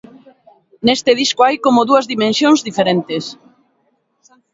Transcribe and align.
Neste 0.85 1.11
disco 1.21 1.41
hai 1.43 1.55
como 1.65 1.87
dúas 1.89 2.05
dimensións 2.13 2.59
diferentes. 2.67 3.23